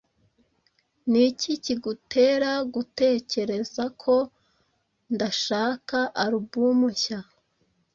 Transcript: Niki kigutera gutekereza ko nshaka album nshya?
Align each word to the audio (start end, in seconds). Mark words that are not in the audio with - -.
Niki 1.11 1.51
kigutera 1.63 2.51
gutekereza 2.73 3.83
ko 4.01 4.15
nshaka 5.15 5.99
album 6.25 6.77
nshya? 6.93 7.19